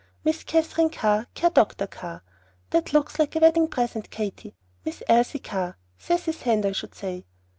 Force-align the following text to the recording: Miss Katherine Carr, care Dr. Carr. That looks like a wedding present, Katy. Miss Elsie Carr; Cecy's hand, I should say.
Miss 0.23 0.43
Katherine 0.43 0.89
Carr, 0.89 1.27
care 1.35 1.51
Dr. 1.51 1.85
Carr. 1.85 2.23
That 2.71 2.91
looks 2.91 3.19
like 3.19 3.35
a 3.35 3.39
wedding 3.39 3.67
present, 3.67 4.09
Katy. 4.09 4.55
Miss 4.83 5.03
Elsie 5.07 5.37
Carr; 5.37 5.77
Cecy's 5.99 6.41
hand, 6.41 6.65
I 6.65 6.71
should 6.71 6.95
say. 6.95 7.23